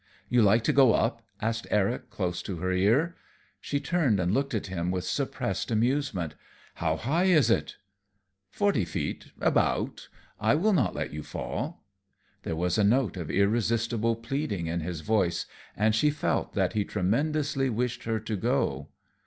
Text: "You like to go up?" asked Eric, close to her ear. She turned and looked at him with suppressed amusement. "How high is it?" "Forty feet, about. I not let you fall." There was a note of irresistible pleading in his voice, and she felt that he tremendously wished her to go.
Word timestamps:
"You 0.29 0.41
like 0.41 0.63
to 0.63 0.73
go 0.73 0.93
up?" 0.95 1.21
asked 1.43 1.67
Eric, 1.69 2.09
close 2.09 2.41
to 2.41 2.55
her 2.57 2.71
ear. 2.71 3.15
She 3.59 3.79
turned 3.79 4.19
and 4.19 4.33
looked 4.33 4.55
at 4.55 4.65
him 4.65 4.89
with 4.89 5.03
suppressed 5.03 5.69
amusement. 5.69 6.33
"How 6.73 6.97
high 6.97 7.25
is 7.25 7.51
it?" 7.51 7.75
"Forty 8.49 8.83
feet, 8.83 9.27
about. 9.39 10.09
I 10.39 10.55
not 10.55 10.95
let 10.95 11.13
you 11.13 11.21
fall." 11.21 11.83
There 12.41 12.55
was 12.55 12.79
a 12.79 12.83
note 12.83 13.15
of 13.15 13.29
irresistible 13.29 14.15
pleading 14.15 14.65
in 14.65 14.79
his 14.79 15.01
voice, 15.01 15.45
and 15.77 15.93
she 15.93 16.09
felt 16.09 16.53
that 16.53 16.73
he 16.73 16.83
tremendously 16.83 17.69
wished 17.69 18.05
her 18.05 18.19
to 18.21 18.35
go. 18.35 18.89